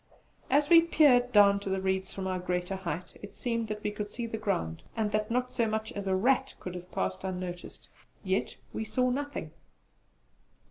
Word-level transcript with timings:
As 0.49 0.67
we 0.67 0.81
peered 0.81 1.31
down 1.31 1.59
to 1.59 1.69
the 1.69 1.79
reeds 1.79 2.11
from 2.11 2.25
our 2.25 2.39
greater 2.39 2.75
height 2.75 3.15
it 3.21 3.35
seemed 3.35 3.67
that 3.67 3.83
we 3.83 3.91
could 3.91 4.09
see 4.09 4.25
the 4.25 4.35
ground 4.39 4.81
and 4.97 5.11
that 5.11 5.29
not 5.29 5.51
so 5.51 5.67
much 5.67 5.91
as 5.91 6.07
a 6.07 6.15
rat 6.15 6.55
could 6.59 6.73
have 6.73 6.91
passed 6.91 7.23
unnoticed. 7.23 7.87
Yet 8.23 8.55
we 8.73 8.83
saw 8.83 9.11
nothing! 9.11 9.51